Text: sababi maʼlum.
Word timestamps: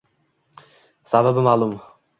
sababi 1.13 1.47
maʼlum. 1.49 1.79